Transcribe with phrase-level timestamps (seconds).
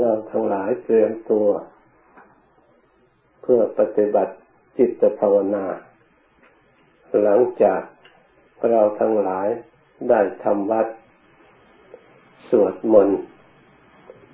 [0.00, 1.48] เราทั้งหลายเตรียมตัว
[3.42, 4.34] เพื่อปฏิบัติ
[4.78, 5.66] จิตภาวนา
[7.22, 7.82] หลังจาก
[8.70, 9.48] เราทั้งหลาย
[10.08, 10.86] ได้ทำวัด
[12.48, 13.20] สวดมนต์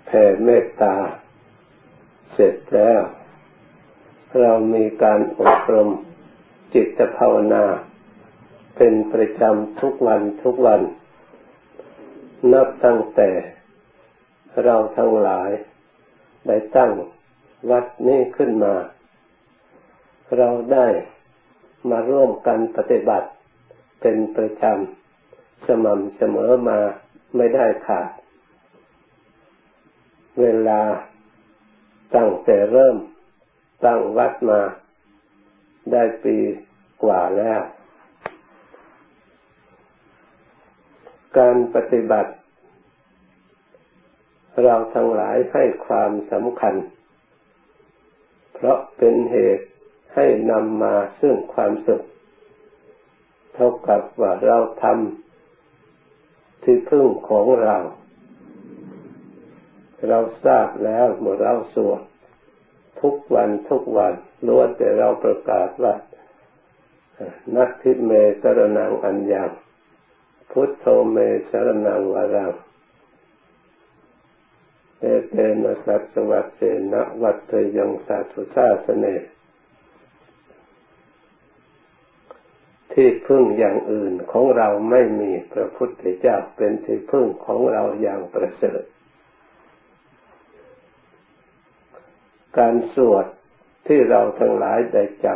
[0.07, 0.95] แผ่เมตตา
[2.33, 3.01] เสร็จแล้ว
[4.41, 5.91] เรามีการอบรม
[6.75, 7.65] จิตภาวนา
[8.77, 10.81] เป็นประจำทุกวันทุกวัน
[12.53, 13.31] นับตั้งแต่
[14.65, 15.51] เราทั้งหลาย
[16.47, 16.93] ได้ตั้ง
[17.71, 18.75] วัดนี้ขึ้นมา
[20.37, 20.87] เราได้
[21.91, 23.29] มาร่วมกันปฏิบัติ
[24.01, 26.79] เป็นประจำสม่ำเสมอมา
[27.37, 28.11] ไม่ได้ขาด
[30.41, 30.81] เวลา
[32.15, 32.97] ตั้งแต่เริ่ม
[33.85, 34.61] ตั้งวัดมา
[35.93, 36.37] ได้ปี
[37.03, 37.61] กว่าแล้ว
[41.39, 42.33] การปฏิบัติ
[44.65, 46.75] เราทั้งหลายให้ความสำคัญ
[48.55, 49.67] เพราะเป็นเหตุ
[50.15, 52.03] ให้นำมาซึ่งความสุข
[53.55, 57.77] เท่ากับว่าเราทำที่พึ่งของเรา
[60.09, 62.03] เราทราบแล้วเมื่อเราสวด
[63.01, 64.15] ทุกวันทุกวัน
[64.47, 65.95] ล้วนแต่เราประกาศว่า
[67.57, 68.13] นักทิเม
[68.43, 69.51] สรนังอัญญัง
[70.51, 71.19] พุทโธเม
[71.51, 72.53] สรนังวารัง
[75.01, 76.61] เอเตนะสัจวัตเส
[76.93, 79.07] นะวัตเตยังสัตุชาสเน
[82.93, 88.83] ที่พึ่งอย่างอื่นของเราไม่มีพระพุทธเจ้าเป็นที่พึ่งของเราอย่างประเสริฐ
[92.59, 93.27] การสวด
[93.87, 95.27] ที่เราทั้งหลายได้จ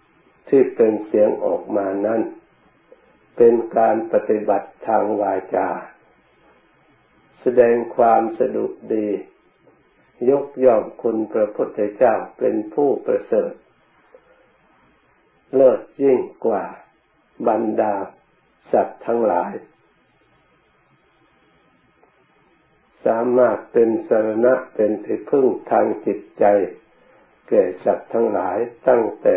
[0.00, 2.20] ำที่เป็นเสียงออกมานั้น
[3.36, 5.68] เป็นการปฏิบัติทางวาจา
[7.42, 9.08] แสดงความสะดุดดี
[10.30, 13.52] ยกย่องคุณพระพุทธเจ้าเป็นผู้ประเสริฐ
[15.54, 16.64] เลิศยิ่งกว่า
[17.48, 17.94] บรรดา
[18.72, 19.52] สัตว์ทั้งหลาย
[23.06, 26.44] สามารถเป็นสรณะเป็นที่พึ่งทางจิตใจ
[27.48, 28.56] แก่สัตว์ทั้งหลาย
[28.88, 29.36] ตั้งแต่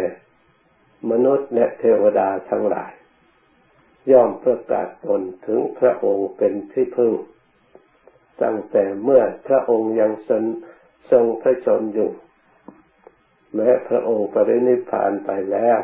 [1.11, 2.93] มนุษย์และเทวดาทั้งหลาย
[4.11, 7.13] ย่อมประกาศตนถึงพระองค์เป็นที่พึ่ง
[8.43, 10.11] ตั้งแต่เมื่อพระองค์ยัง
[11.11, 12.11] ทรงพระชนอยู่
[13.55, 15.79] แม้พระองค์ปรินิพพานไปแล้ว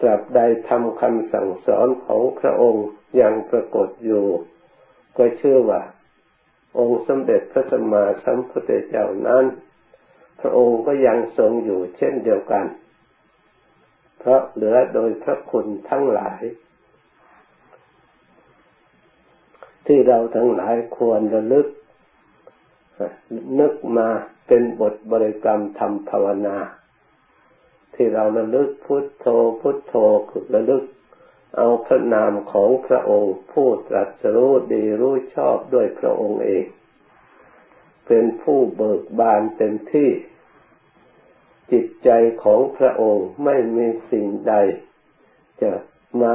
[0.00, 2.86] ตราบใดทำคำสั่งสอนของพระองค์
[3.20, 4.26] ยังปรากฏอยู่
[5.16, 5.82] ก็เชื่อว่า
[6.78, 9.44] องค์สมเด็จพระสัมมาสัมพุทธเจ้านั้น
[10.40, 12.66] พระองค์ก็ยังทรงอยู่เช่นเดียวกัน
[14.18, 16.42] เพราะเหลือโดยพระคุณทั้งหลาย
[19.86, 21.66] ที่เราทั้งหลายควรระลึก
[23.60, 24.08] นึกมา
[24.46, 26.58] เป็นบทบริกรรมทำภาวนา
[27.94, 29.26] ที่เราระลึกพุทโธ
[29.60, 29.94] พุทโธ
[30.30, 30.84] คือระลึก
[31.56, 36.64] เอาพระนามของพระองค์ผู้ตรัสรู้ดีรู้ชอบด้วยพระองค์เอง
[38.06, 40.10] เป็นผู้เบิกบานเต็มที่
[41.72, 42.10] จิตใจ
[42.42, 44.54] ของพระองค์ไม่มีสิ่งใด
[45.62, 45.72] จะ
[46.22, 46.34] มา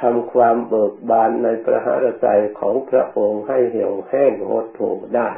[0.00, 2.28] ทำความเบิกบานในประหารใจ
[2.60, 5.30] ของพระองค์ให้เหี่ยวแห้งหดหูได้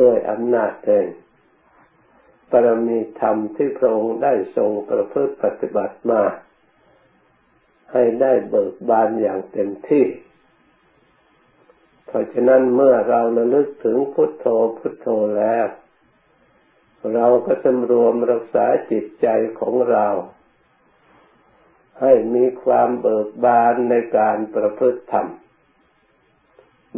[0.00, 1.06] ด้วยอำนาจแห่ง
[2.50, 6.22] ปรมีธรรมที่พระองค์ได้ทรงประพฤติปฏิบัติมา
[7.92, 10.06] ให้ได้เบิกบานอย่างเต็มที่
[12.06, 14.46] เพราะฉะนั้นเมื่อเราระลึกถึงพุทโธ
[14.78, 15.08] พุทโธ
[15.38, 15.66] แล้ว
[17.14, 19.26] เราก็สำรวมรักษาจิตใจ
[19.60, 20.06] ของเรา
[22.00, 25.28] ให้มีความเบิกบานในการประพฤติธรรม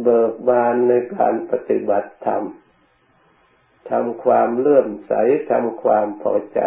[0.03, 2.43] เบิกบานในการปฏิบัติธรรม
[3.89, 5.13] ทำความเลื่อมใส
[5.51, 6.59] ทำความพอใจ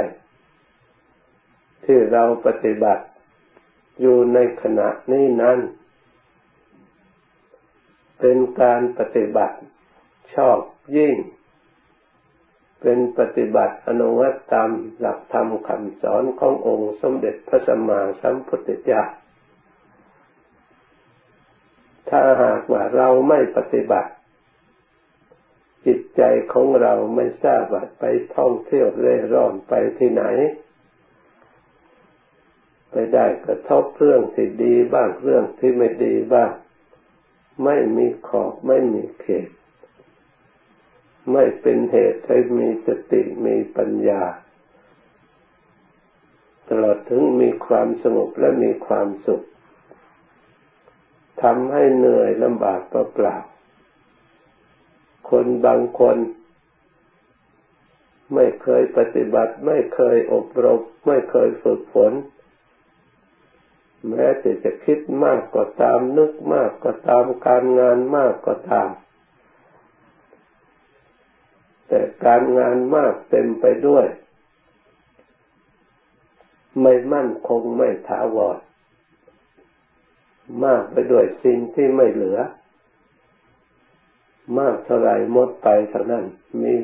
[1.84, 3.04] ที่เราปฏิบัติ
[4.00, 5.58] อยู่ในขณะนี้นั้น
[8.20, 9.56] เป็นการปฏิบัติ
[10.34, 10.58] ชอบ
[10.96, 11.14] ยิ่ง
[12.80, 19.02] เป็นปฏิบัติอนุวัตตามหลักธรรมคำสอนขององค์สมเด็จพระสัมมาสัมพุทธเจ้า
[22.08, 24.10] ถ้าหากว่าเราไม่ปฏิบัติ
[25.86, 26.22] จิตใจ
[26.52, 28.04] ของเราไม่ทราบว่าไป
[28.36, 30.24] ท่องเที่ยวเร่ร่อนไปที่ไหน
[32.90, 36.50] ไปได้กระทบเรื่องที่ดีบ้างเรื่องที่ไม่ดีบ้าง
[37.64, 39.48] ไม่มีขอบไม่มีเขต
[41.32, 44.22] ไม่เป็นเหตุให้มีสติมีปัญญา
[46.68, 49.42] ตลอดถึงมีความสงบและมีความสุข
[51.42, 53.36] ทำให้เหนื่อยลำบากเปล่า
[55.30, 56.16] คนบางคน
[58.34, 62.12] ไม่เคยปฏิบัติ ไม่เคยอบรม ไม่เคยฝึกฝน
[64.08, 68.88] แม้แต่จะคิดมากก็ตามนึกมากก็ตามการงานมากก็ตาม
[71.90, 74.06] แต่การงานมากเต็มไปด้วย
[76.82, 78.58] ไม่มั่นคงไม่ถาวร
[80.64, 82.38] มากไปด้วยสิ่งที่ไม่เหลือ
[84.58, 86.24] มากเท่าไรหมดไปเท่านั้น
[86.62, 86.74] มี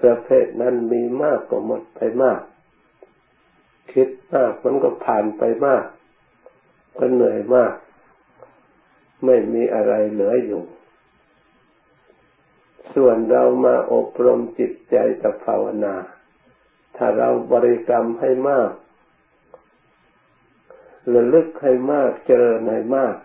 [0.00, 2.40] ประเภทนั้นมีมากก็หมดไปมาก
[3.92, 5.84] คิดมากมันก็ผ่านไปมาก
[6.98, 7.74] ก็เหนื่อยมาก
[9.24, 10.62] ไม่มีอะไรเหลืออยู่
[12.94, 15.94] ส่วนเรามาอบรมจิตใจกับภาวนา
[16.96, 18.70] ถ้าเราบริกรรมให้มาก
[21.14, 23.16] ระลึกให้มากเจริญให้มาก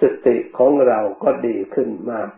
[0.00, 2.30] สติของเราก็ดีขึ้นมาก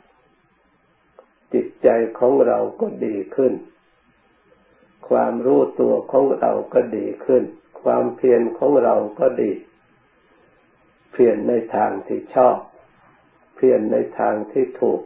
[1.55, 3.53] จิตใจของเราก็ดีขึ้น
[5.09, 7.43] ความรู้ตัวของเราก็ดีขึ้น
[7.83, 9.53] ความเพียรของเราก็ดี
[11.19, 12.57] เพียรในทางที่ชอบ
[13.57, 15.01] เพียรในทางที่ถูก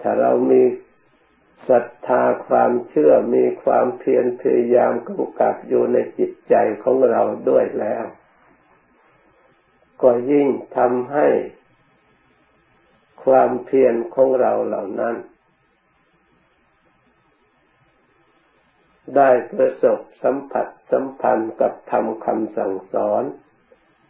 [0.00, 0.62] ถ้าเรามี
[1.68, 8.04] ศรัทธาความเชื่อมีความเพียรพยายามกำกับอยู่ในจิตใจของเราด้วยแล้ว
[10.02, 11.26] ก็ยิ่งทำให้
[13.24, 15.16] ความเพียรของเราเหล่านั้น
[19.16, 23.24] ได้ประสบสัมผัสสัมพันธ์กับธรรมคำสั่งสอน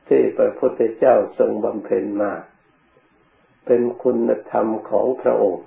[0.08, 2.32] ที่พระพุทธเจ้าทรงบำเพ็ญมา
[3.66, 5.64] เป็นคุณธรรมของพระองค์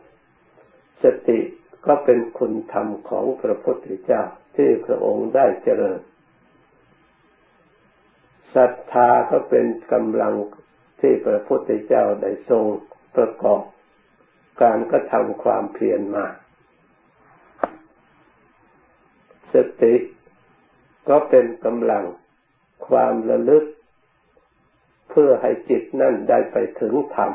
[1.03, 1.39] สติ
[1.85, 4.21] ก็เป็นคุณธรรมของพระพุทธเจ้า
[4.55, 5.99] ที่พระองค์ได้เจริญ
[8.55, 10.35] ศรัทธาก็เป็นกำลัง
[11.01, 12.65] ที่พระพุทธเจ้าได้ทรง
[13.15, 13.61] ประกอบ
[14.61, 16.25] การกระทำความเพียรมา
[19.53, 19.95] สติ
[21.09, 22.05] ก็เป็นกำลัง
[22.87, 23.63] ความระลึก
[25.09, 27.31] เพื่อให้จิตนั่นได้ไปถึงธรรม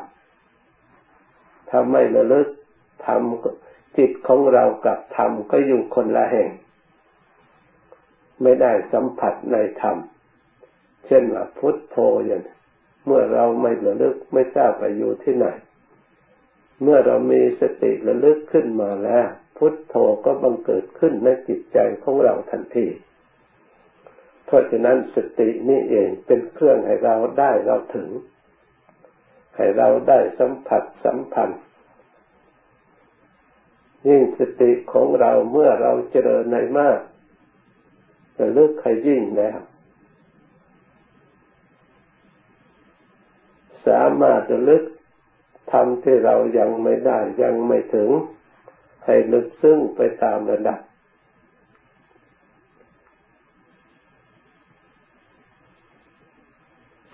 [1.68, 2.48] ถ้าไม่ระลึก
[3.06, 3.22] ธรรม
[3.98, 6.50] จิตของเรากับธรรมก็อยู่คนละแห่ง
[8.42, 9.96] ไม่ได้สัมผัสในธรรม
[11.06, 11.96] เช่นว่าพุทโธ
[12.26, 12.42] อย่าง
[13.06, 15.46] เมื่อเราไม่ระลึกไม่ทราบไปอยู่ที่ไหน
[16.82, 19.26] เมื่อเรามีสติระลึกขึ้นมาแล้ว
[19.56, 22.86] พุทโธก็บังเกิดขึ้นในจิตใจของเราทันที
[24.52, 28.08] ราะฉะนั้นสตินี่เองเป็นเครื่องให้เราได้เราถึง
[29.56, 31.62] ให้เราได้สัมผัสสัมพันธ์
[34.08, 36.98] ยิ่งสติของเราเมื่อเราเจริญในมาก
[38.36, 39.58] จะลึกให้ยิ่งแล้ว
[43.86, 44.82] สามารถจะลึก
[45.72, 48.10] ทำที่เรายังไม่ได้ยังไม่ถึง
[49.04, 50.80] ให้ลึกซึ้งไปตามระดับ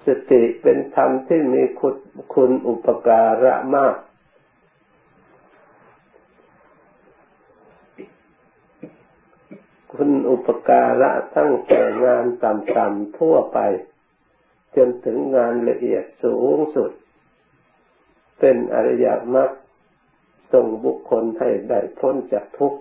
[0.08, 1.96] สติเป็นธรรมที่มีคุณ
[2.34, 3.96] คุณอุปการะมาก
[9.92, 13.58] คุณอุปการะตั้งแต่งานต่ำๆทั่วไป
[14.76, 16.90] จนถึงงานละเอียดสูงสุด
[18.38, 19.50] เป็นอริยมรรค
[20.52, 22.78] ส่งบุคคลให้ได้พ้นจากทุกข์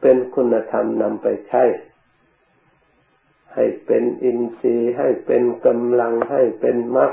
[0.00, 1.62] เป็นคุณธรรมนำไปใช้
[3.54, 7.12] ให้เป็นอินทรีย์ให้เป็นกำลังให้เป็นมรรค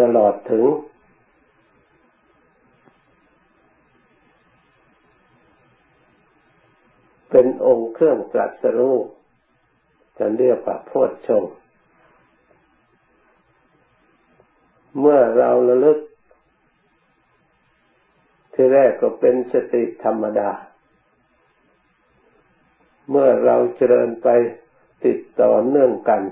[0.00, 0.64] ตลอดถึง
[7.30, 8.96] เป็นองค์เครื่องตรัสรู้
[10.18, 11.44] จะเรียกว่าโพชฌง
[14.98, 15.98] เมื่อเราระลึก
[18.52, 20.50] ที่แรกก็เป็นสติธรรมดา
[23.10, 24.28] เมื่อเราเจริญไป
[25.04, 26.22] ติดต่อเนื่องกัน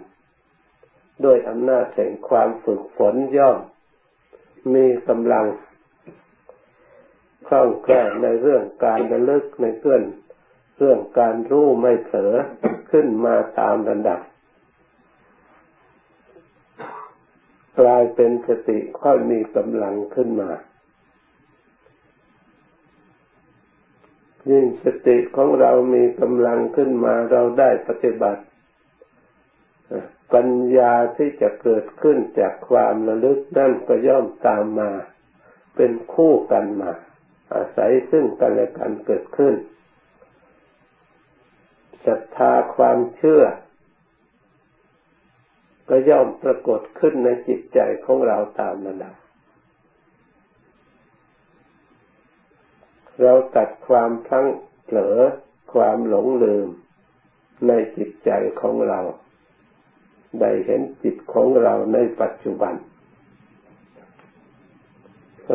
[1.25, 3.59] ด้วยอำนาจแห่งความฝึกฝนย่อม
[4.75, 5.47] มีกำลัง
[7.47, 10.03] คล่องแคล่วในเรื่องการระลึกในเกื้อน
[10.79, 12.35] เรื่องการรู้ไม่เผลอ
[12.91, 14.21] ขึ้นมาตามระดับ
[17.81, 20.51] กลายเป็นสติค่อยมีกำลังขึ้นมา
[24.51, 28.43] ยิ่งสติของเรามีกำลังขึ้นมาเราได้ปฏิบัติ
[30.35, 34.91] ปัญญาที่จะเกิดขึ้นจากความระลึกนั่นก็ย่อมตามมา
[35.77, 36.93] เป็นคู่กันมา
[37.55, 39.55] อาศัยซึ่งกันและกันเกิดขึ้น
[42.07, 43.43] ศรัทธาความเชื่อ
[45.89, 49.15] ก็ย่อมปรากฏขึ้นในจิตใจของเราตามระดับ
[53.23, 54.47] เราตัดความพลั้ง
[54.85, 55.17] เผลอ
[55.73, 56.69] ความหลงลืม
[57.67, 59.01] ในจิตใจของเรา
[60.41, 62.75] ได้เห็นจิตของเราในปัจจุบัน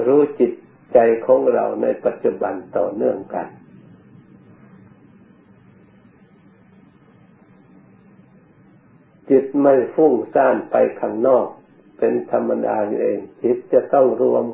[0.06, 0.54] รู้จิต
[0.94, 3.48] ใจของเราในปัจจุบันต่อเนื่องกัน
[9.30, 11.48] จิตไม่ฟุ้งซ่านไปข้างนอก
[11.98, 14.46] เป็นธรรมดาเอง จิตจะต้องรวม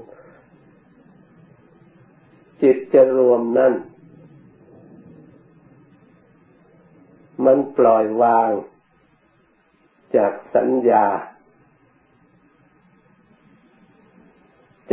[2.61, 3.73] จิตจะรวมนั่น
[7.45, 8.51] มันปล่อยวาง
[10.15, 11.05] จากสัญญา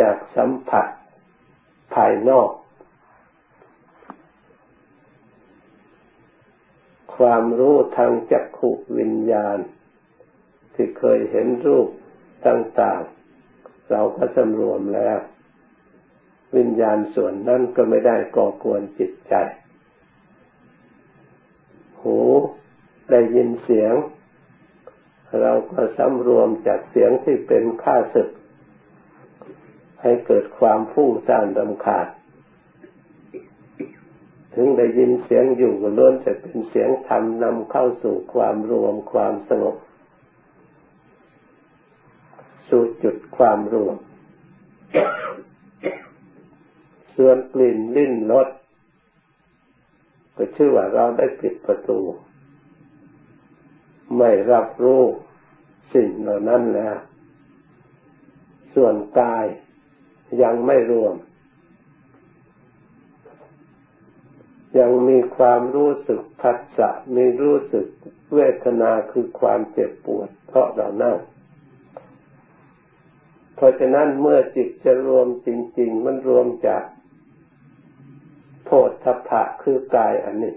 [0.01, 0.87] จากสัมผัส
[1.95, 2.51] ภายนอก
[7.17, 9.59] ความรู้ทางจักขุวิญญาณ
[10.75, 11.89] ที่เคยเห็นรูป
[12.47, 13.03] ต่าง
[13.47, 15.19] ๆ เราก็สำรวมแล้ว
[16.57, 19.35] วิญญาณส่วนนั้นก็ไม่ได้ก่อกวนจิตใจ
[22.03, 22.19] หู
[23.11, 23.95] ได้ยินเสียง
[25.41, 28.29] เราก็สำรวมจากเสียงที่เป็นข้าศึก
[30.03, 32.07] ให้เกิดความฟุ้งซ่านรำคาญ
[34.55, 39.77] ถึงได้ยินเสียงอยู่ก็ล้วนจะเป็นเสียงธรรมนำเข้าสู่ความรวมความสงบ
[42.69, 43.97] สู่จุดความรวม
[47.21, 48.49] ส่วนกลิ่นลิ้นรส
[50.37, 52.01] ก็ชื่อว่าเราได้ปิดประตู
[54.17, 55.03] ไม่รับรู้
[55.95, 56.97] สิ่งเหล่านั้นแล้ว
[58.75, 59.47] ส่วนกาย
[60.43, 61.15] ยังไม่รวม
[64.79, 67.87] ยังมีความรู้สึกพัสสะมีรู้สึก
[68.35, 71.17] เวทนาคือความเจ็บปวด เพราะเรานั่ง
[73.55, 75.49] เพราะฉะนั้นเมื่อจิตจะรวมจ
[75.79, 76.83] ริง ๆ มันรวมจาก
[78.71, 80.55] โพธพะคือกายอันนี้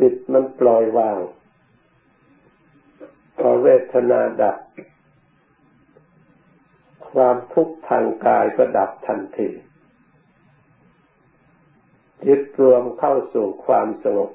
[0.00, 1.18] จิตมันปล่อยวาง
[3.38, 4.56] พอเวทนาดับ
[7.10, 9.48] ความทุกข์ทางกายก็ดับทันที
[12.24, 14.30] จิตรวมเข้าสู่ความสงบ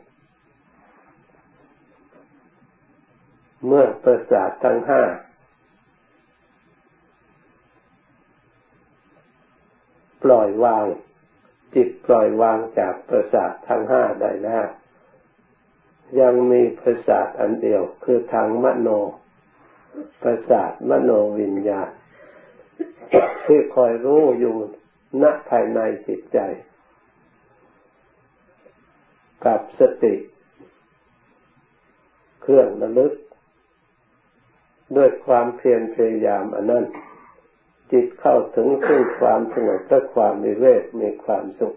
[3.66, 5.04] เมื่อประสาททั้งห้า
[10.24, 10.86] ปล่อยวาง
[11.76, 14.68] จิตปล่อยวางจากประสาททั้งห้าได้แล้ว
[16.20, 18.90] ยังมีประสาทอันเดียวคือทางมโน
[20.22, 21.90] ประสาทมโนวิญญาณ
[23.46, 24.56] ที่คอยรู้อยู่
[25.22, 26.40] ณภายในจิตใจ
[29.46, 30.16] กับสติ
[32.42, 33.14] เครื่องระลึก
[34.98, 36.86] ด้วยความเพียรพยายามอันนั้น
[37.92, 41.76] จิตเข้าถึงซึ่งความสงบและความมีเวทมีความสุข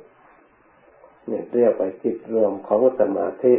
[1.27, 3.55] เนี่ยเรียกว่าจิตรวมของสมาธิ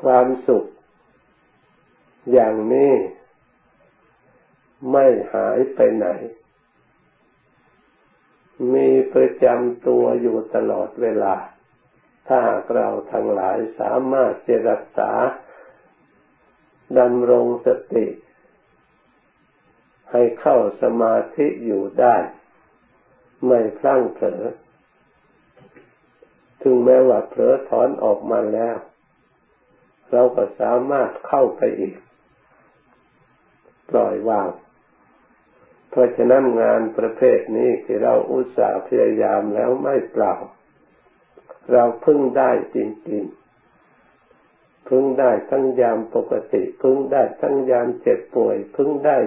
[0.00, 0.64] ความสุข
[2.32, 2.92] อย่างนี้
[4.92, 6.06] ไม่หายไปไหน
[8.74, 11.34] มีประจำตัวอยู่ตลอดเวลา
[12.26, 15.10] ถ้าหากเราทั้งหลายสามารถจะรักษา
[16.98, 18.06] ดำรงสติ
[20.10, 22.16] ให้เข้าสมาธิอยู่ได้
[23.46, 24.42] ไม่พลั้งเผลอ
[26.62, 28.76] ถึงแม้ว่าเผลอถอนออกมาแล้ว
[30.10, 31.96] เราก็สามารถเข้าไปอีก
[33.90, 34.50] ปล่อยวาง
[35.90, 40.34] เพราะฉะนั้นงานประเภทนี้ที่เราอุตส่าห์พยายามแล้วไม่เปล่า
[41.72, 42.78] เราพึ่งได้จ
[43.10, 43.37] ริง ๆ
[44.88, 49.18] พึ่งได้ทั้งยามปกติ พึ่งได้ทั้งยามเจ็บป่วย พึ่งได้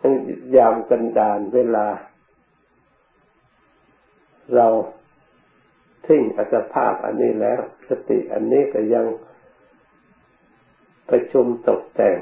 [0.00, 0.14] ทั้ง
[0.56, 1.86] ยามกันดานเวลา
[4.54, 4.66] เรา
[6.06, 9.06] ทิ้งอัตภาพอันนี้แล้ว สติอันนี้ก็ยัง
[11.08, 12.18] ประชุมตกแต่ง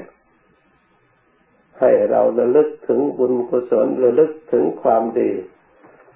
[1.79, 5.31] ให้เราระลึกถึงบุญกุศลระลึกถึงความดี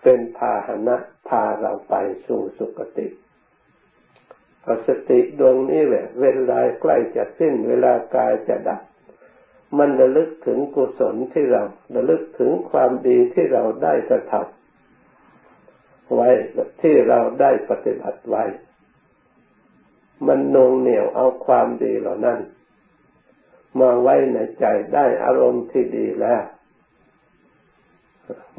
[0.03, 1.95] เป็นพาหนะพาเราไป
[2.25, 3.07] สู่สุคติ
[4.87, 8.81] สติดวงนี้แหละ เวลาใกล้จะสิ้นเวลากายจะดับ
[9.77, 11.63] มันระลึกถึงกุศลที่เรา
[11.95, 16.29] ระลึกถึงความดีที่เราได้กระทำไว้
[16.81, 18.43] ที่เราได้ปฏิบัติไว้
[20.27, 22.39] มันนงเหนียวเอาความดีเหล่านั้น
[23.79, 26.43] มาไว้ในใจได้อารมณ์ที่ดีแล้ว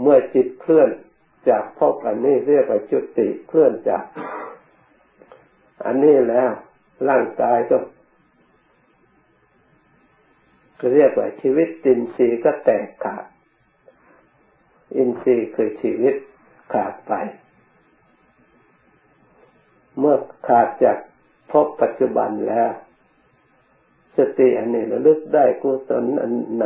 [0.00, 0.88] เมื่อจิตเคลื่อน
[1.48, 4.04] จากพบอันนี้เรียกว่าจุติเคลื่อนจาก
[5.86, 6.50] อันนี้แล้ว
[7.08, 7.76] ร่างกายก็
[10.94, 13.24] เรียกว่าชีวิตอินทรีย์ก็แตกขาด
[14.96, 16.14] อินทรีย์คือชีวิต
[16.72, 17.12] ขาดไป
[19.98, 20.16] เมื่อ
[20.48, 20.98] ขาดจาก
[21.50, 22.70] พบปัจจุบันแล้ว
[24.16, 26.64] สติอันนี้ระลึกได้กุศลอันไหน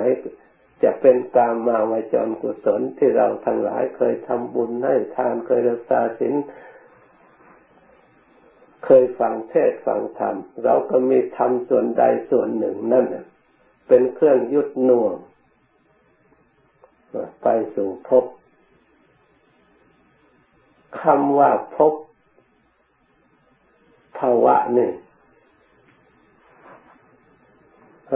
[0.83, 6.35] จะเป็นกามมาวจรกุศลที่เราทั้งหลายเคยทำบุญให้ทานเคยรักษาศีล
[8.84, 10.34] เคยฟังเทศฟังธรรม
[10.64, 13.06] เราก็มีธรรมส่วนใดส่วนหนึ่งนั่น
[13.88, 15.14] เป็นเครื่องยุดน่วง
[17.42, 18.25] ไปสู่ภพ
[21.02, 21.94] คำว่าภพ
[24.18, 24.90] ภาวะนี่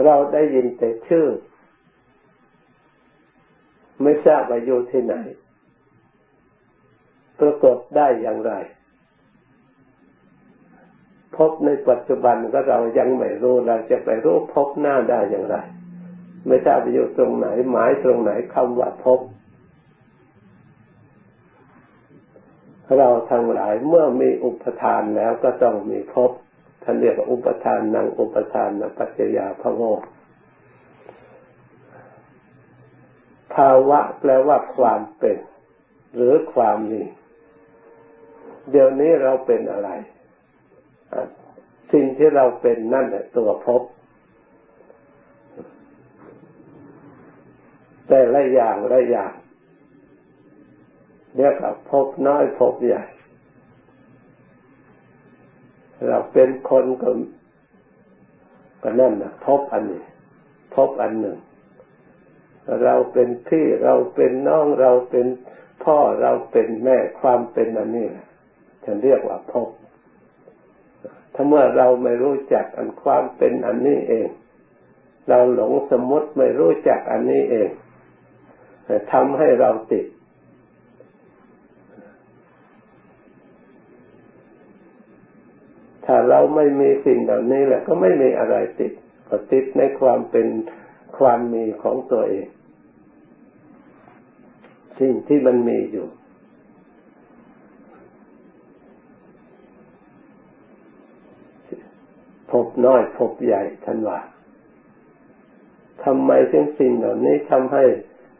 [0.03, 1.27] เราได้ยินแต่ชื่อ
[4.01, 5.15] ไม่ทราบว่าอยู่ที่ไหน
[7.39, 8.53] ปรากฏได้อย่างไร
[11.37, 15.55] พบในปัจจุบันก็เรายังไม่รู้เราจะไปรู้พบหน้าได้อย่างไร
[16.47, 19.19] ไม่ทราบอยู่ตรงไหน หมายตรงไหนคำว่าพบ
[22.97, 26.31] เราทั้งหลายเมื่อมีอุปทานแล้วก็ต้องมีพบ
[26.83, 29.81] ท่านเรียกว่าอุปทานนังอุปทานนปัจจยาพะโว
[33.53, 35.37] ภาวะแปลว่าความเป็น
[36.15, 37.03] หรือความมี
[38.71, 39.89] เดี๋ยวนี้เราเป็นอะไร
[41.91, 43.81] สิ่งที่เราเป็นนั่นแหละตัวพบ
[48.07, 49.33] แต่ละอย่างละอย่าง
[51.35, 53.03] เรียกว่าพบน้อยพบใหญ่
[56.07, 57.09] เราเป็นคนก็
[58.83, 60.03] ก็นั่นนะพบอันนี้
[60.75, 61.37] พบอันหนึ่ง
[62.83, 65.27] เราเป็นพี่เราเป็นน้องเราเป็น
[65.83, 68.07] พ่อเราเป็นแม่ความเป็นอันนี้
[68.85, 69.69] ฉันเรียกว่าพบ
[71.35, 74.27] ถ้าเมื่อเราไม่รู้จักอันความเป็นอันนี้เอง
[75.29, 77.69] เราหลงสมมติไม่รู้จักอันนี้เอง
[79.11, 80.05] ทำให้เราติด
[86.05, 88.93] ถ้าเราไม่มีสิ่งเหล่านี้แหละ ก็ไม่มีอะไรติด
[89.29, 90.47] ก็ติดในความเป็น
[91.17, 92.47] ความมีของตัวเอง
[94.99, 96.07] สิ่งที่มันมีอยู่
[102.51, 104.19] พบน้อยพบใหญ่ท่านว่า
[106.03, 107.83] ทำไมถึงสิ่งเหล่านี้ทำให้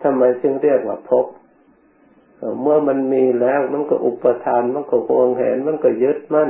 [0.04, 1.26] ทำไมจึงเรียกว่าพบ
[2.62, 6.50] เมื่อมันมีแล้วมันก็อุปทาน มันก็หวงแหน มันก็ยึดมั่น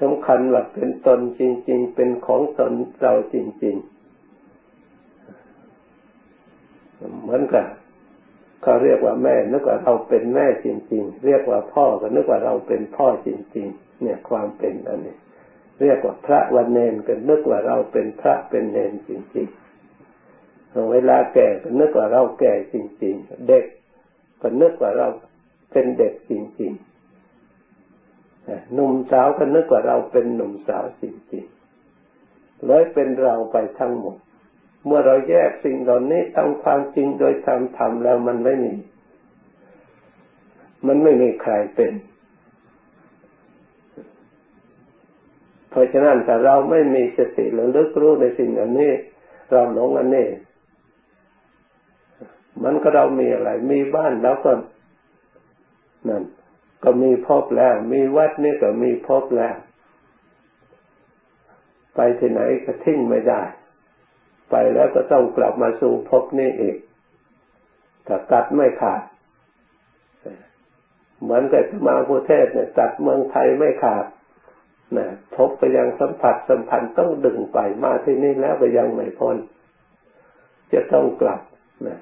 [0.00, 3.94] สำคัญว่าเป็นตนจริง ๆ เป็นของตนเราจริง ๆ
[7.22, 7.66] เหมือนกับ
[8.62, 15.16] เขาเรียกว่าแม่นึกว่าเราเป็นแม่จริง ๆ เรียกว่าพ่อก็นึกว่าเราเป็นพ่อจริง ๆ เนี่ยความเป็นอันนี้
[15.80, 23.64] เรียกว่าพระวันเนนก็นึกว่าเราเป็นพระเป็นเนนจริงๆเวลาแก่ก็นึกว่าเราแก่จริง ๆ เด็ก
[24.42, 25.08] ก็นึกว่าเรา
[25.72, 34.16] เป็นเด็กจริงๆหนุ่มสาวก็นึกว่าเราเป็นหนุ่มสาวจริงๆเลยเป็นเราไปทั้งหมด
[34.86, 38.74] เมื่อเราแยกสิ่งเหล่านี้ตามความจริงโดยธรรมทำแล้วมันไม่มี
[40.86, 41.92] มันไม่มีใครเป็น
[45.74, 48.92] เพราะฉะนั้นถ้าเราไม่มีสติระลึกรู้ในสิ่งอันนี้
[49.50, 50.28] เราหลงอันนี้
[52.64, 54.52] มันก็เรามีอะไร มีบ้านแล้วก็
[56.08, 56.22] นั่น
[56.84, 59.54] ก็มีพบแล้ว มีวัดนี่ก็มีพบแล้ว
[61.94, 63.42] ไปที่ไหนก็ทิ้งไม่ได้
[64.50, 66.76] ไปแล้วก็ต้องกลับมาสู่พบนี่อีก
[68.06, 69.02] ถ้าตัดไม่ขาด
[71.22, 74.04] เหมือนกับมาพุเทศเนี่ยตัดเมืองไทยไม่ขาด
[74.98, 79.36] นะพบก็ยังสัมผัสสัมพันธ์ต้องดึงไปมาที่นี่แล้วก็ยังไม่พ้น
[80.72, 81.40] จะต้องกลับ
[81.86, 81.98] นะ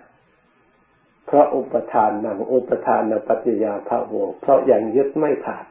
[1.26, 5.64] เพราะอุปทานนังอุปทานนปัจจยาภาโวเพราะอย่างยึดไม่ขาด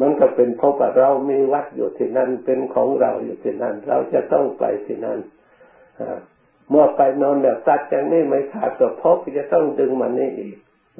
[0.00, 5.18] มันก็เป็นเพราะว่าเรามีวัดอยู่ที่นั่นเป็นของเราอยู่ที่นั่น เราจะต้องไปที่นั่น
[6.70, 10.56] เมื่อไปนอนแบบตัดอย่างนี้ไม่ขาดก็พบจะต้องดึงมานี่อีก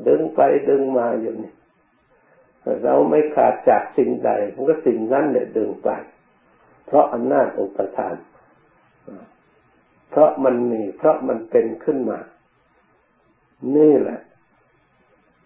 [0.09, 0.41] ดึงไป
[0.71, 1.53] ดึงมาอยู่นี่
[2.85, 5.89] เราไม่ขาดจากสิ่งใดมันก็สิ่งนั้นเนี่ยดึงไป
[6.87, 8.17] เพราะอำนาจอุปทาน
[10.11, 12.19] เพราะมันมีเพราะมันเป็นขึ้นมา
[13.77, 14.21] นี่แหละ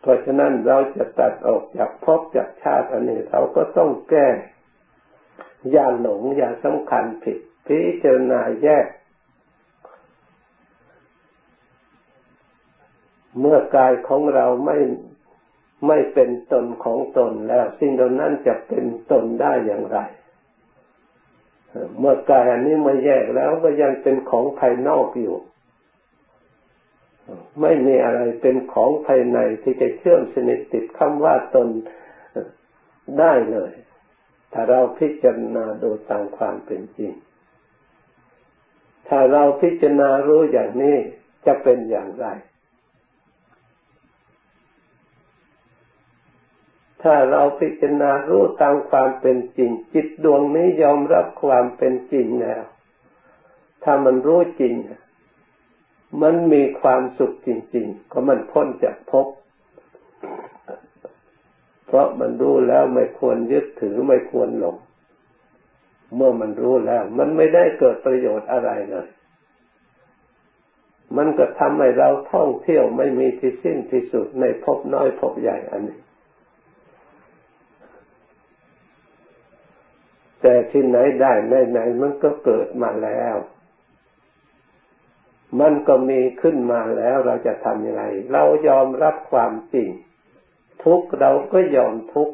[0.00, 4.28] เพราะฉะนั้นเราจะตัดออกจากภพจากชาติอันนี้เราก็ต้องแก้
[5.70, 8.86] อย่าหลงอย่าสำคัญผิด พิจารณาแยก
[13.40, 14.76] เมื่อกายของเราไม่
[15.86, 19.98] ไม่เป็นตนของตนแล้ว สิ่งเหล่านั้นจะเป็นตนได้อย่างไร
[21.98, 25.36] เมื่อกายอันนี้มาแยกแล้วก็ยังเป็นของภายนอกอยู่
[27.60, 31.68] ไม่มีอะไรเป็นของภายในที่จะเชื่อมสนิทติดคำว่าตน
[33.18, 33.72] ได้เลย
[34.52, 37.12] ถ้าเราพิจารณาดูตามความเป็นจริง
[39.08, 40.96] ถ้าเราพิจารณารู้อย่างนี้
[41.46, 42.26] จะเป็นอย่างไร
[47.02, 52.62] ถ้าเราพิจารณารู้ตามความเป็นจริง จิตดวงนี้ยอมรับความเป็นจริงแล้ว
[53.84, 54.74] ถ้ามันรู้จริง
[56.22, 59.26] มันมีความสุขจริง ๆ ก็มันพ้นจากภพ
[61.86, 64.76] เพราะมันรู้แล้วไม่ควรยึดถือไม่ควรหลง
[66.16, 69.08] เมื่อมันรู้แล้ว มันไม่ได้เกิดประโยชน์อะไรเลย
[71.16, 75.98] มันก็ทำให้เราท่องเที่ยวไม่มีที่สิ้นที่สุดในภพน้อยภพใหญ่อันนี้
[80.42, 83.36] แต่ที่ไหนได้ไหนไหนมันก็เกิดมาแล้ว
[85.60, 89.88] มันก็มีขึ้นมาแล้วเราจะทำยังไง เรายอมรับความจริง
[90.84, 92.30] ทุกเราก็ยอมทุก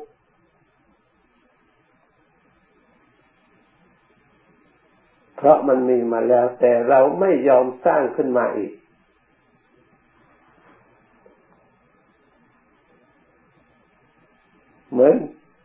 [5.37, 8.73] เพราะมันมีมาแล้ว แต่เราไม่ยอมสร้างขึ้นมาอีก
[14.91, 15.15] เหมือน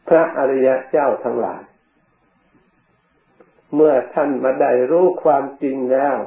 [0.08, 1.62] พระอริยะเจ้าทั้งหลาย
[3.75, 6.17] เมื่อท่านมาได้รู้ความจริงแล้ว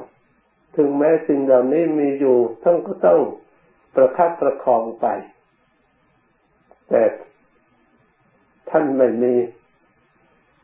[0.76, 3.20] ถึงแม้สิ่งเหล่านี้มีอยู่ท่านก็ต้อง
[3.94, 5.06] ประคับประคองไป
[6.88, 7.02] แต่
[8.70, 9.35] ท่านไม่มี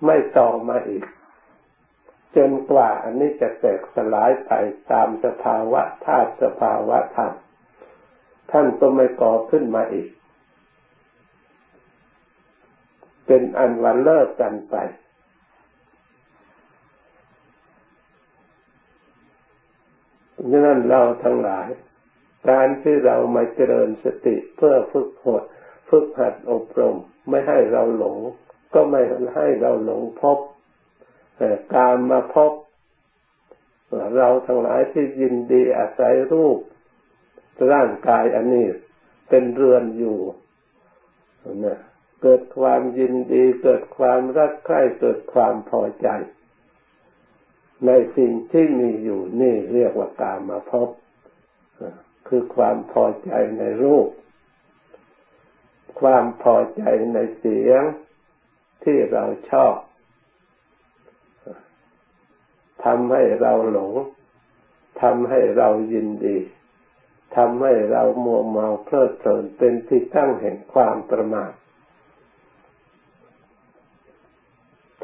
[0.06, 1.04] ไม่ต่อมาอีก
[2.36, 4.50] จนกว่าอันนี้จะแตกสลายไป
[4.92, 7.32] ตามสภาวะธาตุสภาวะธรรม
[8.50, 10.08] ท่านก็ไม่ก่อขึ้นมาอีก
[13.26, 14.76] เป็นอันวันเลิกกันไป
[20.50, 21.68] นั่นเราทั้งหลาย
[22.48, 25.42] การที่เรามาเจริญสติเพื่อฝึกหัด
[25.88, 26.96] ฝึกหัดอบรม
[27.28, 28.18] ไม่ให้เราหลง
[28.74, 29.00] ก็ไม่
[29.37, 30.38] ให้เราหลงพบ
[31.76, 32.52] การมาพบ
[34.16, 36.59] เราทั้งหลายที่ยินดีอาศัยรูป
[37.72, 38.66] ร่างกายอันนี้
[39.28, 40.18] เป็นเรือนอยู่
[41.64, 41.78] นะ
[42.22, 46.09] เกิดความยินดีเกิดความรักใคร่เกิดความพอใจ
[47.86, 50.88] ในสิ่งที่มีอยู่นี่เรียกว่ากามาพบ
[52.26, 54.08] คือความพอใจในรูป
[56.00, 56.82] ความพอใจ
[57.14, 57.82] ในเสียง
[58.84, 59.74] ที่เราชอบ
[62.84, 63.94] ทำให้เราหลง
[65.02, 66.38] ทำให้เรายินดี
[67.36, 71.52] ทำให้เรามัวเมาเพลิดเพลินเป็นที่ตั้งแห่งความประมาท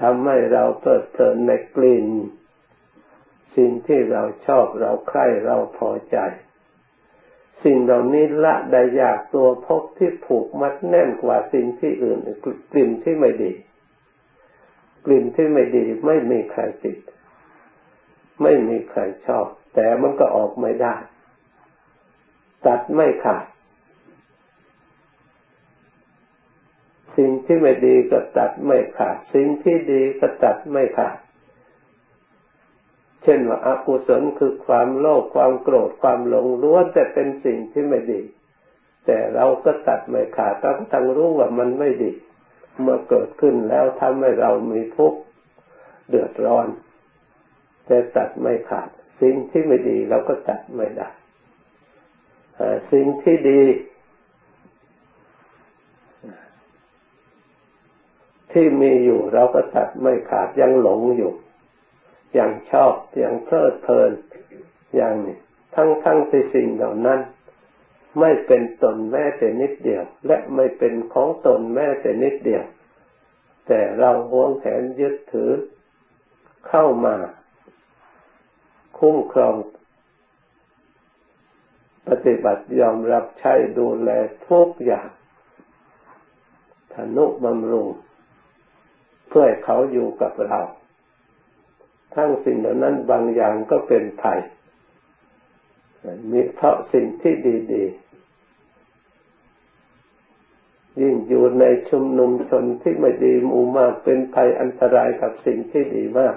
[0.01, 2.07] ทำให้เราเพลิดเพลินในกลิ่น
[3.59, 6.19] สิ่งที่เราชอบเราใคร่เราพอใจ
[7.65, 12.19] สิ่งเหล่านี้ละได้ยากตัวพบที่ผูกมัดแน่นกว่าสิ่งที่อื่น
[12.73, 13.53] กลิ่นที่ไม่ดี
[15.07, 16.99] กลิ่นที่ไม่ดีไม่มีใครติด
[18.43, 20.97] ไม่มีใครชอบ แต่มันก็ออกไม่ได้
[22.67, 23.47] ตัดไม่ขาด
[27.17, 31.17] สิ่งที่ไม่ดีก็ตัดไม่ขาด สิ่งที่ดีก็ตัดไม่ขาด
[33.29, 38.21] ช่นว่าอากุศลคือความโลภความโกรธความหลงล้วนแต่เป็นสิ่งที่ไม่ดี
[39.07, 42.13] แต่เราก็ตัดไม่ขาดตั้งทั้งรู้ว่ามันไม่ดี
[42.81, 45.19] เมื่อเกิดขึ้นแล้วทำให้เรามีทุกข์
[46.09, 46.67] เดือดร้อน
[47.87, 48.89] แต่ตัดไม่ขาด
[49.21, 51.09] สิ่งที่ไม่ดีเราก็ตัดไม่ได้
[52.93, 53.63] สิ่งที่ดี
[58.53, 61.33] ที่มีอยู่เราก็ตัดไม่ขาดยังหลงอยู่
[62.35, 64.11] อย่างชอบอย่างเพลิดเพลิน
[64.97, 65.37] อย่างนี้
[65.75, 67.21] ทั้งทั้งที่สิ่งเหล่านั้น
[68.21, 72.65] ไม่เป็นตนแม้แต่นิดเดียว และไม่เป็นของตนแม้แต่นิดเดียว
[73.67, 75.53] แต่เราหวงแขนยึดถือ
[76.69, 77.17] เข้ามา
[78.99, 79.55] คุ้มครอง
[82.09, 84.11] ปฏิบัติยอมรับใช้ดูแล
[84.49, 85.09] ทุกอย่าง
[86.95, 87.89] ธนุบำรุง
[89.29, 90.61] เพื่อเขาอยู่กับเรา
[92.15, 94.41] ทั้งสิ่งเหล่านั้นบางอย่างก็เป็นภัย
[96.31, 97.35] มีเพราะสิ่งที่
[97.73, 98.09] ดีๆ
[101.01, 106.37] ยิ่งอยู่ในชุมนุมชนที่ไม่ดีมูมากเป็นภัยอันตรายกับสิ่งที่ดีมาก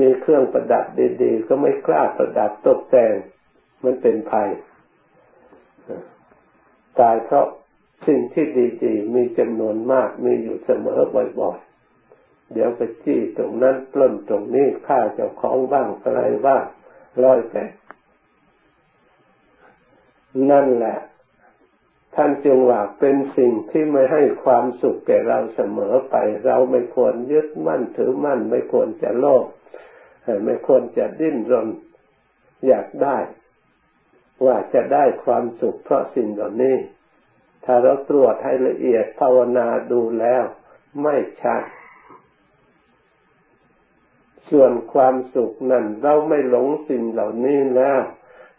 [0.00, 0.84] มีเครื่องประดับ
[1.22, 3.12] ดีๆ ก็ไม่กล้าประดับตกแต่ง
[3.84, 4.48] มันเป็นภัย
[7.00, 7.46] ตายเพราะ
[8.06, 8.46] สิ่งที่
[8.84, 11.71] ดีๆ มีจำนวนมากมีอยู่เสมอบ่อยๆ
[12.52, 16.64] เดี๋ยวไปจี้ตรงนั้นปล้นตรงนี้ฆ่าเจ้าของบ้างอะไรบ้าง
[17.24, 17.72] ร้อยแปด
[20.50, 20.98] นั่นแหละ
[22.14, 29.46] ท่านจึงว่าเป็นสิ่งที่ไม่ให้ความสุขแก่เราเสมอไป เราไม่ควรยึดมั่นถือมั่น ไม่ควรจะโลภ
[30.44, 31.68] ไม่ควรจะดิ้นรน
[32.66, 33.18] อยากได้
[34.44, 36.76] ว่าจะได้ความสุขเพราะสิ่งเหล่านี้
[37.64, 40.44] ถ้าเราตรวจให้ละเอียดภาวนาดูแล้ว
[41.02, 41.56] ไม่ใช่
[44.50, 48.00] ส่วนความสุขนั้นเราไม่หลงสิ่งเหล่านี้แล้ว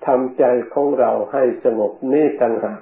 [0.06, 0.44] ทำใจ
[0.74, 2.82] ของเราให้สงบนี่ต่างหาก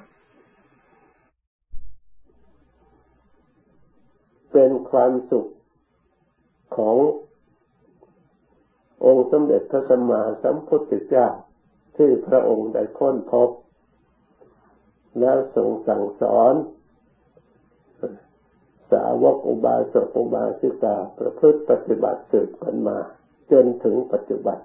[4.52, 5.48] เป็นความสุข
[6.78, 6.98] ของ
[9.06, 11.28] องค์สมเด็จพระสัมมาสัมพุทธเจ้า
[11.96, 13.50] ที่พระองค์ได้ค้นพบ
[15.20, 16.54] แล้วทรงสั่งสอน
[18.92, 22.98] สาวกอุบาสกอุบาสิกา ประพฤติปฏิบัติสืบกันมา
[23.52, 24.58] จนถึงปัจจุบัน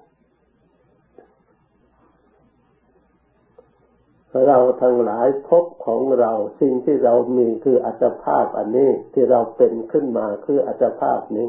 [4.47, 11.49] เราทั้งหลายพบของเราสิ่งที่เรามีคืออัตภาพอันนี้ที่เราเป็นขึ้นมาคืออัตภาพนี้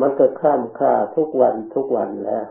[0.00, 2.46] มันก็ข้ามค่าทุกวันทุกวันแล้ว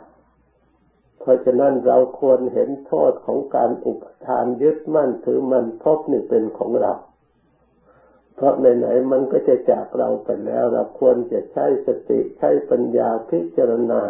[1.20, 6.94] เพราะฉะนั้นเราควรเห็นโทษของการอุปทานยึดมั่นถือมันพบนี่เป็นของเรา
[8.40, 14.02] เพราะไหนๆมันก็จะจากเราไปแล้ว เราควรจะใช้สติใช้ปัญญาพิจารณา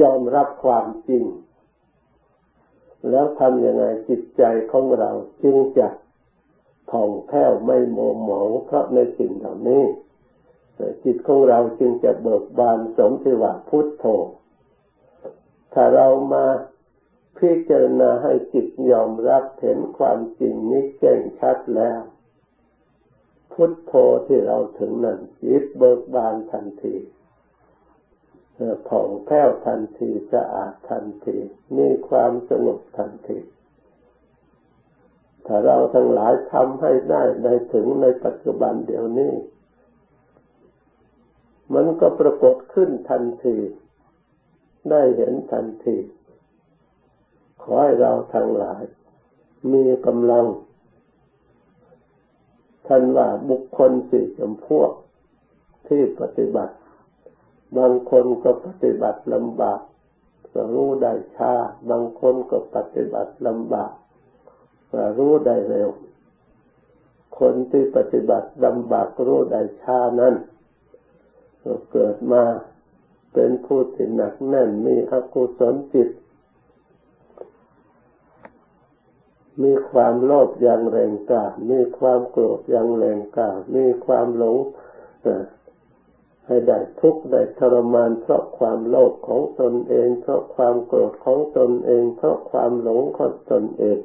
[0.00, 1.24] ยอมรับความจริง
[3.10, 5.10] แล้วทำยังไงจิตใจของเรา
[5.42, 5.88] จึงจะ
[6.90, 9.84] ผ่องแผ้วไม่โมหมองเพราะในสิ่งเหล่านี้
[11.04, 14.04] จิตของเราจึงจะเบิกบานสมที่ว่าพุทโธ
[15.72, 16.44] ถ้าเรามา
[17.38, 22.00] พิจารณาให้จิตยอมรับเห็นความจริงนี้แจ้งชัดแล้ว
[23.54, 23.92] พุทโธ
[24.26, 26.94] ที่เราถึงนั้นจิตเบิกบานทันที
[28.88, 31.36] ผ่องแผ้วทันทีสะอาดทันที
[31.76, 33.38] มีความสงบทันที
[35.46, 39.32] ถ้าเราทั้งหลายทำให้ได้ในถึงในปัจจุบันเดี๋ยวนี้
[41.74, 43.56] มันก็ปรากฏขึ้นทันที
[44.90, 45.96] ได้เห็นทันที
[47.62, 48.82] ขอให้เราทั้งหลาย
[49.72, 50.46] มีกำลัง
[52.86, 54.90] ท่านว่าบุคคลสี่จำพวก
[55.88, 56.74] ที่ปฏิบัติ
[57.78, 59.80] บางคนก็ปฏิบัติลำบาก
[60.74, 61.52] รู้ได้ช้า
[61.90, 63.92] บางคนก็ปฏิบัติลำบาก
[65.18, 65.90] รู้ได้เร็ว
[67.38, 70.34] คนที่ปฏิบัติลำบากรู้ได้ช้านั้น
[71.92, 72.44] เกิดมา
[73.34, 76.08] เป็นผู้ที่หนักแน่นมีอกุศลจิต
[79.62, 84.56] มีความโลภอย่างแรงกล้ามีความโกรธอย่างแรงกล้ามีความหลง
[86.46, 93.98] ให้ได้ทุกข์ได้ทรมานเพราะความโลภของตนเอง เพราะความโกรธของตนเอง เพราะความหลงของตนเอง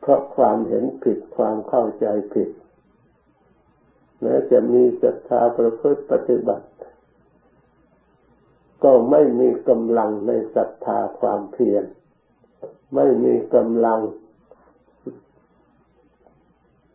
[0.00, 2.48] เพราะความเห็นผิดความเข้าใจผิด
[4.22, 6.66] แม้จะมีศรัทธาประพฤติปฏิบัติ
[8.84, 11.84] ก็ไม่มีกำลังในศรัทธาความเพียร
[12.94, 14.00] ไม่มีกำลัง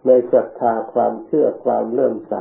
[0.05, 2.35] ในศรัทธาความเชื่อความเลื่อมใส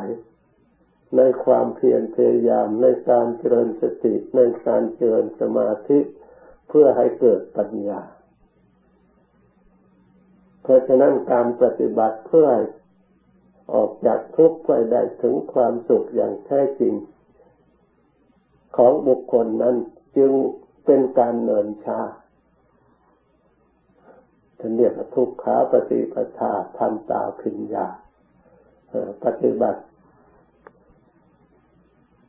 [1.16, 5.98] ในความเพียรพยายามในการเจริญสติในการเจริญสมาธิ
[6.68, 8.02] เพื่อให้เกิดปัญญา
[10.62, 12.48] เพราะฉะนั้นการปฏิบัติเพื่อ
[13.74, 16.94] ออกจากทุกข์ไปได้ถึงความสุขอย่างแท้จริง
[18.76, 19.76] ของบุคคลนั้น
[20.16, 20.32] จึง
[20.84, 22.00] เป็นการเนินชา
[24.58, 27.86] ท่านเรียกทุกขาปฏิปทาทันตาพิญญา
[29.24, 29.82] ปฏิบัติ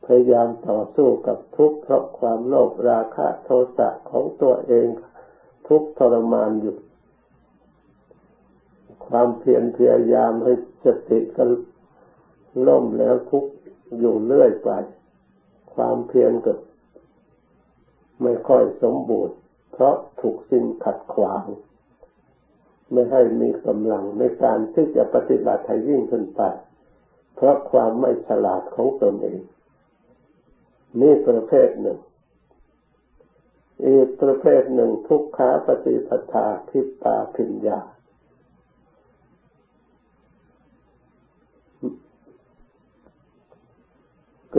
[0.04, 4.86] พยายามต่อสู้กับทุกข์เพราะความโลภราคะโทสะของตัวเอง
[5.68, 6.76] ทุกทรมานอยู่
[9.06, 10.52] ความเพียรพยายามให้
[10.84, 11.50] สติกัน
[12.66, 13.44] ล่มแล้วทุก
[13.98, 14.70] อยู่เรื่อยไป
[15.78, 16.52] ความเพียรก็
[18.22, 19.36] ไม่ค่อยสมบูรณ์
[19.72, 21.44] เพราะถูกสิ่งขัดขวาง
[22.92, 26.42] ไม่ให้มีกำลังในการที่จะปฏิบัติให้ยิ่งขึ้นไป
[27.34, 29.40] เพราะความไม่ฉลาดของตนเอง
[31.00, 31.98] นี่ประเภทหนึ่ง
[33.86, 37.80] อีกประเภทหนึ่งทุกขาปฏิปทาทิตาพิญญา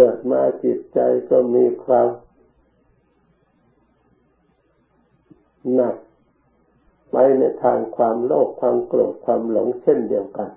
[0.02, 2.08] เกิดมาจิตใจก็มีความ
[5.74, 5.96] หนัก
[7.12, 10.50] ไว้ในทางความโลภความโกรธความหลงเช่นเดียวกัน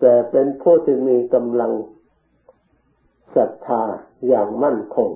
[0.00, 1.72] แต่เป็นผู้ที่มีกำลัง
[3.34, 3.82] ศรัทธา
[4.28, 5.10] อย่างมั่นคง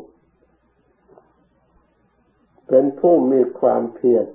[2.68, 4.26] เป็นผู้มีความเพียร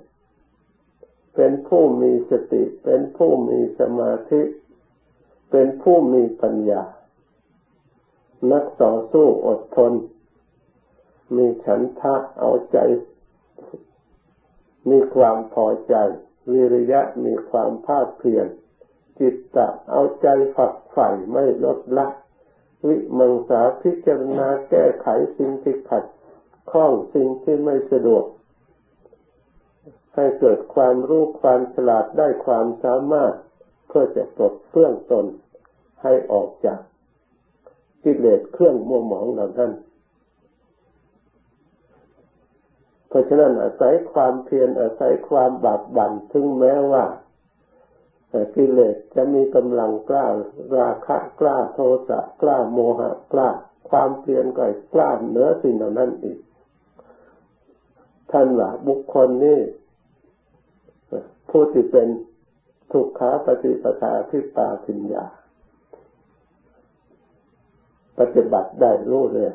[1.34, 4.42] เป็นผู้มีสติ เป็นผู้มีสมาธิ
[5.50, 6.84] เป็นผู้มีปัญญา
[8.52, 9.92] นักต่อสู้อดทน
[11.36, 12.78] มีฉันทะเอาใจ
[14.90, 15.94] มีความพอใจ
[16.52, 18.46] วิริยะมีความภาคเพียร
[19.18, 20.26] จิตตะเอาใจ
[20.56, 22.06] ฝักใฝ่ไม่ลดละ
[22.86, 26.04] วิมังสาพิจารณาแก้ไขสิ่งที่ขัด
[26.70, 28.24] ข้องสิ่งที่ไม่สะดวก
[30.14, 33.34] ให้เกิดความรู้ความฉลาดได้ความสามารถ
[33.88, 35.26] เพื่อจะปลดเครื่องตน
[36.02, 36.80] ให้ออกจาก
[38.04, 39.72] กิเลสเครื่องมัวหมองเหล่านั้น
[43.08, 47.04] เพราะฉะนั้นอาศัยความเพียรอาศัยความบากบั่นถึงแม้ว่า
[48.54, 50.26] กิเลสจะมีกำลังกล้า
[50.78, 53.48] ราคะกล้าโทสะกล้าโมหะกล้า
[53.90, 56.38] ความเพียรก็กล้าเหนือสิ่งเหล่านั้นอีก
[58.32, 59.58] ท่านว่าบุคคลนี้
[61.50, 62.08] ผู้ที่เป็น
[62.92, 65.24] ทุกขาปฏิปทาที่ปาพิญญา
[68.20, 69.50] ปฏิบัติได้รู้เลย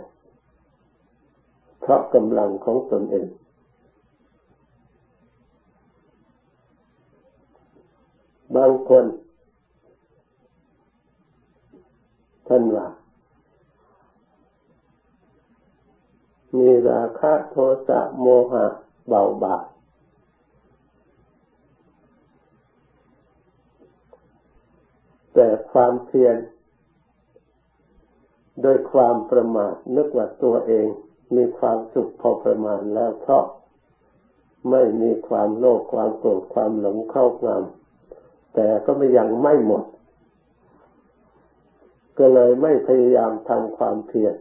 [1.80, 3.28] เพราะกำลังของตนเอง
[8.56, 9.06] บางคน
[12.48, 12.88] ท่านว่า
[16.58, 17.56] มีราคะโท
[17.88, 18.66] สะโมหะ
[19.08, 19.64] เบาบาง
[25.34, 26.36] แต่ความเพียร
[28.62, 30.88] โดยความประมาทนึกว่าตัวเอง
[31.36, 33.44] มีความสุขพอประมาณแล้วเพราะ
[34.72, 39.84] ไม่มีความโลภความโกรธความหลงเข้างำแต่ก็ไม่ยังไม่หมด
[42.20, 44.36] ก็เลยไม่พยายามทำความเพียร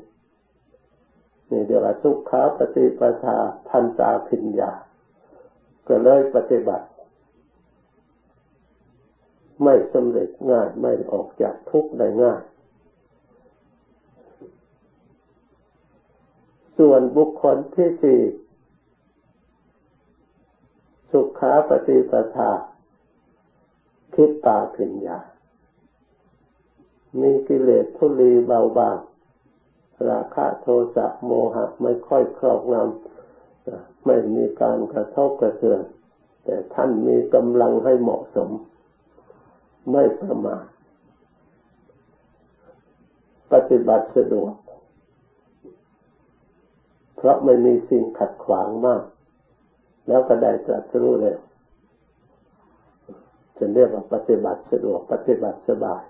[1.51, 3.37] นี่เดี๋ยวสุขขาปฏิปทา
[3.69, 4.73] ทันตาพิญญา
[5.89, 6.87] ก็เลยปฏิบัติ
[9.63, 12.41] ไม่สำเร็จง่ายไม่ออกจากทุกข์ได้ง่าย
[16.79, 18.21] ส่วนบุคคลที่สี่
[21.11, 22.51] สุขาปฏิปทา
[24.15, 25.19] คิดตาพิญญา
[27.21, 28.99] มีกิเลสทุลีเบาบาง
[30.11, 35.83] ราคะโทสะโมหะไม่ค่อยครอบงำไม่มีการกระทบกระเทือน
[36.45, 38.51] แต่ท่านมีกำลังให้เหมาะสม
[39.93, 40.65] ไม่ประมาท
[43.53, 44.53] ปฏิบัติสะดวก
[47.27, 49.03] ราะไม่มีสิ่งขัดขวางมาก
[50.09, 51.39] แล้วก็ได้ตรัสรู้เร็ว
[53.59, 56.03] จะเรียกว่าปฏิบัติสะดวกปฏิบัติสบาย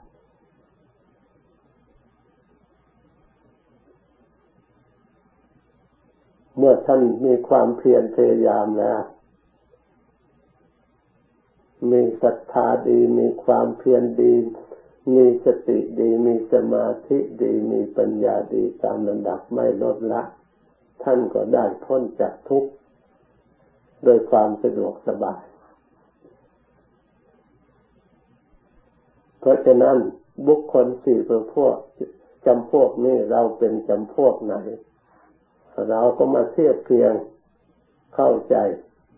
[6.59, 9.03] เมื่อท่านมีความเพียรพยายามแล้ว
[11.93, 14.35] มีศรัทธาดีมีความเพียรดี
[15.15, 20.23] มีสติดี มีสมาธิดี มีปัญญาดีตามระดับไม่ลดละ
[21.05, 22.71] ท่านก็ได้พ้นจากทุกข์
[24.05, 25.43] โดยความสะดวกสบาย
[29.41, 29.97] เพราะฉะนั้น
[30.49, 31.77] บุคคลสี่ประพวก
[32.47, 34.55] จำพวกนี้เราเป็นจำพวกไหน
[35.91, 37.13] เราก็มาเทียบเทียง
[38.15, 38.57] เข้าใจ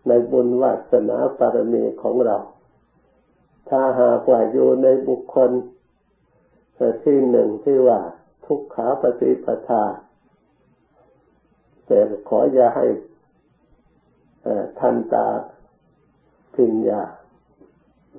[0.08, 2.36] ในบุญวาสนาบารมีของเรา
[3.68, 5.50] ถ้าหากว่าอยู่ในบุคคล
[7.04, 8.00] ที่หนึ่งที่ว่า
[8.46, 9.82] ทุกขาปฏิปทา
[11.86, 12.86] แต่ขออย่าให้
[14.78, 15.26] ทันตา
[16.54, 17.02] พิญญา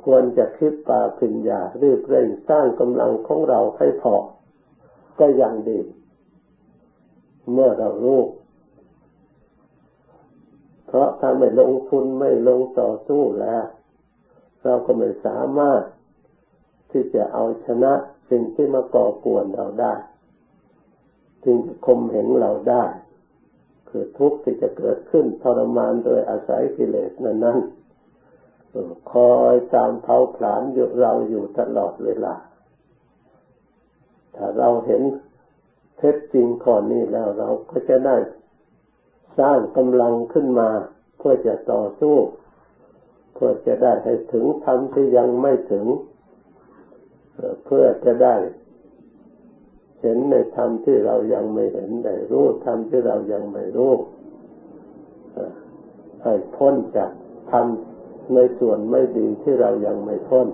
[0.03, 4.15] ควรจะคิดปาปิญญาเรีบเร่งสร้างกำลังของเราให้พอ
[5.19, 5.79] ก็ยังดี
[7.51, 8.21] เมื่อเรารู้
[10.87, 13.63] เพราะถ้าไม่ลงทุนไม่ลงต่อสู้แล้ว
[14.63, 15.81] เราก็ไม่สามารถ
[16.91, 17.93] ที่จะเอาชนะ
[18.29, 19.93] สิ่งที่มาก่อกวนเราได้
[21.43, 22.83] สิ่งคมเห็นเราได้
[23.89, 27.59] คือทุกข์ที่จะเกิดขึ้นทรมานโดยอาศัยกิเลสนั้นนั้น
[29.11, 32.35] คอยตามเผาผลาญอยู่เราอยู่ตลอดเวลา
[34.35, 35.01] ถ้าเราเห็น
[35.97, 38.17] เท็จจริงข้อนี้แล้วเราก็จะได้
[39.39, 40.69] สร้างกำลังขึ้นมา
[41.17, 42.15] เพื่อจะต่อสู้
[43.33, 45.85] เพื่อจะได้ให้ถึงธรรมที่ยังไม่ถึง
[47.65, 48.35] เพื่อจะได้
[50.01, 53.93] เห็นในธรรมที่เรายังไม่เห็นได้รู้ธรรมที่เรายังไม่รู้
[56.23, 57.11] ให้พ้นจาก
[57.51, 60.47] ทำในส่วนไม่ดีที่เรายังไม่พ้น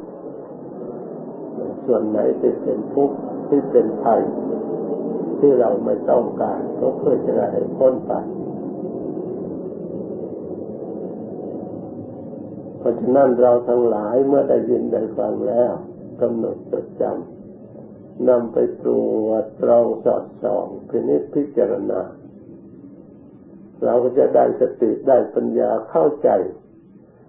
[1.86, 3.16] ส่วนไหนที่เป็นทุกข์
[3.48, 4.22] ที่เป็นภัย
[5.40, 8.14] ที่เราไม่ต้องการ ก็เพื่อจะได้พ้นไป
[12.80, 15.72] เพราะฉะนั้นเราทั้งหลายเมื่อได้ยินได้ฟังแล้ว
[16.22, 17.33] กำหนดจดจำ
[18.30, 18.92] นำไปตร
[19.24, 22.02] วจตรองสอดส่องพินิจพิจารณา
[23.84, 26.30] เราก็จะได้สติได้ปัญญาเข้าใจ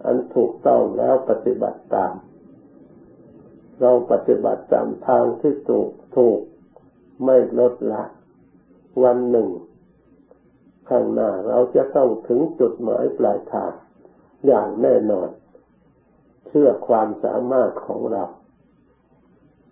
[0.05, 2.15] อันถูกต้องแล้วปฏิบัติตาม
[3.81, 6.41] เราปฏิบัติตามทางที่ถูกถูก
[7.25, 8.03] ไม่ลดละ
[9.03, 9.49] วันหนึ่ง
[10.89, 13.73] ข้างหน้าเราจะต้องถึงจุดหมายปลายทาง
[14.47, 15.29] อย่างแน่นอน
[16.47, 18.25] เชื่อความสามารถของเรา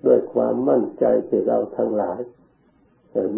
[0.07, 2.21] ด้วยความมั่นใจที่เราทั้งหลาย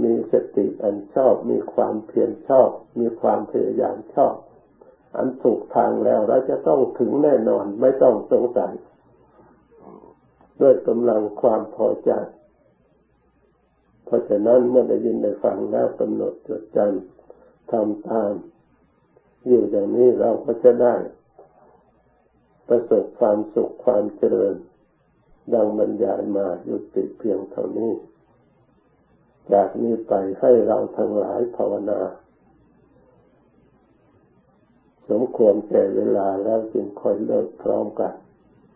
[0.03, 2.69] มีสติอันชอบ มีความเพียรชอบ
[3.01, 4.35] มีความพยายามชอบ
[5.17, 8.75] อันถูกทางแล้วเราจะต้องถึงแน่นอนไม่ต้องสงสัย
[10.61, 12.11] ด้วยกำลังความพอใจ
[14.05, 18.33] เพราะฉะนั้นเมื่อได้ยินได้ฟังแล้วกำหนดจดจำทำตาม
[19.47, 20.95] อยู่อย่างนี้เราก็จะได้
[22.69, 24.55] ประสบความสุขความเจริญ
[25.53, 27.93] ดังบรรยายมาหยุดติเพียงเท่านี้
[29.53, 32.01] จากนี้ไปให้เราทั้งหลายภาวนา
[35.11, 38.15] สมควรแก่เวลาแล้วจึงค่อยเลิกพร้อมกัน